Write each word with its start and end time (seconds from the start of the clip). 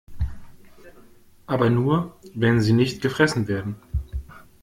Aber 1.45 1.69
nur, 1.69 2.17
wenn 2.33 2.59
sie 2.59 2.73
nicht 2.73 3.03
gefressen 3.03 3.47
werden. 3.47 3.75